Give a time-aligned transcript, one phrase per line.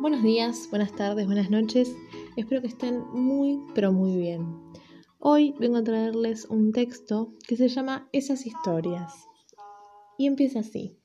[0.00, 1.92] Buenos días, buenas tardes, buenas noches.
[2.36, 4.46] Espero que estén muy, pero muy bien.
[5.18, 9.12] Hoy vengo a traerles un texto que se llama Esas historias.
[10.16, 10.96] Y empieza así.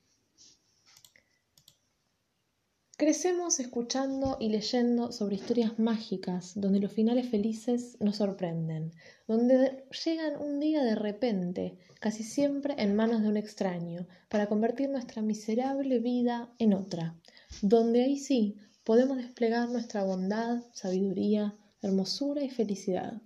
[2.96, 8.92] Crecemos escuchando y leyendo sobre historias mágicas, donde los finales felices nos sorprenden,
[9.28, 14.92] donde llegan un día de repente, casi siempre en manos de un extraño, para convertir
[14.92, 17.20] nuestra miserable vida en otra,
[17.64, 23.22] donde ahí sí podemos desplegar nuestra bondad, sabiduría, hermosura y felicidad.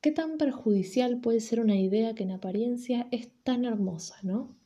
[0.00, 4.56] ¿Qué tan perjudicial puede ser una idea que en apariencia es tan hermosa, no?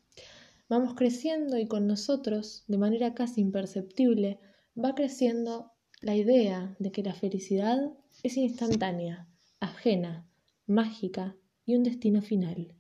[0.69, 4.41] vamos creciendo y con nosotros, de manera casi imperceptible,
[4.83, 7.93] va creciendo la idea de que la felicidad
[8.23, 9.29] es instantánea,
[9.61, 10.29] ajena,
[10.67, 12.75] mágica y un destino final.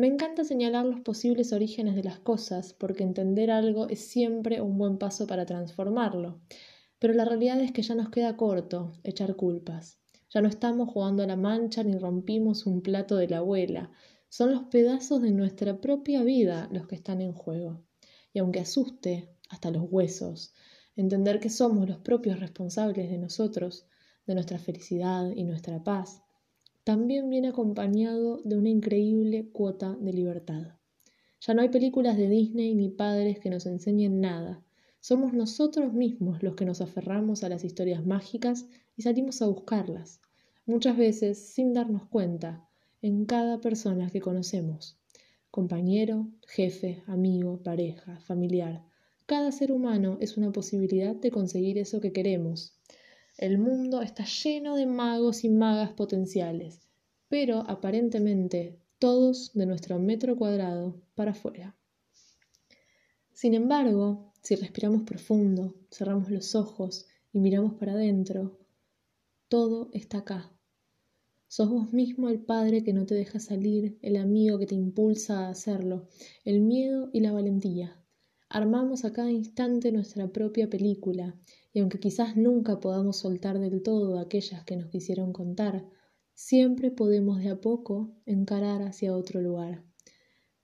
[0.00, 4.78] Me encanta señalar los posibles orígenes de las cosas porque entender algo es siempre un
[4.78, 6.40] buen paso para transformarlo,
[6.98, 9.98] pero la realidad es que ya nos queda corto echar culpas.
[10.30, 13.92] Ya no estamos jugando a la mancha ni rompimos un plato de la abuela,
[14.30, 17.84] son los pedazos de nuestra propia vida los que están en juego.
[18.32, 20.54] Y aunque asuste hasta los huesos,
[20.96, 23.86] entender que somos los propios responsables de nosotros,
[24.26, 26.22] de nuestra felicidad y nuestra paz,
[26.84, 30.76] también viene acompañado de una increíble cuota de libertad.
[31.40, 34.62] Ya no hay películas de Disney ni padres que nos enseñen nada.
[35.00, 40.20] Somos nosotros mismos los que nos aferramos a las historias mágicas y salimos a buscarlas,
[40.66, 42.68] muchas veces sin darnos cuenta
[43.02, 44.98] en cada persona que conocemos,
[45.50, 48.84] compañero, jefe, amigo, pareja, familiar.
[49.26, 52.79] Cada ser humano es una posibilidad de conseguir eso que queremos.
[53.40, 56.78] El mundo está lleno de magos y magas potenciales,
[57.30, 61.74] pero aparentemente todos de nuestro metro cuadrado para afuera.
[63.32, 68.58] Sin embargo, si respiramos profundo, cerramos los ojos y miramos para adentro,
[69.48, 70.52] todo está acá,
[71.48, 75.46] Sos vos mismo el padre que no te deja salir, el amigo que te impulsa
[75.46, 76.06] a hacerlo,
[76.44, 77.96] el miedo y la valentía.
[78.52, 81.38] Armamos a cada instante nuestra propia película,
[81.72, 85.88] y aunque quizás nunca podamos soltar del todo aquellas que nos quisieron contar,
[86.34, 89.84] siempre podemos de a poco encarar hacia otro lugar.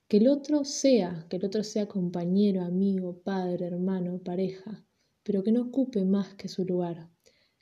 [0.09, 4.85] Que el otro sea, que el otro sea compañero, amigo, padre, hermano, pareja,
[5.23, 7.09] pero que no ocupe más que su lugar,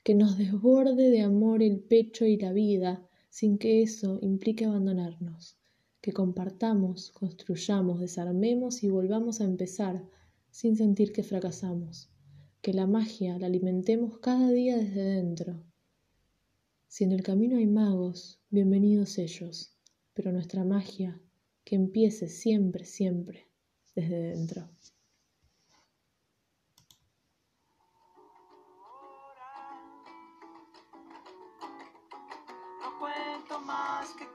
[0.05, 5.59] que nos desborde de amor el pecho y la vida, sin que eso implique abandonarnos,
[6.05, 10.05] que compartamos, construyamos, desarmemos y volvamos a empezar
[10.51, 12.11] sin sentir que fracasamos,
[12.61, 15.65] que la magia la alimentemos cada día desde dentro.
[16.89, 19.79] Si en el camino hay magos, bienvenidos ellos,
[20.13, 21.19] pero nuestra magia
[21.65, 23.49] que empiece siempre, siempre
[23.95, 24.69] desde dentro.
[33.61, 34.27] más que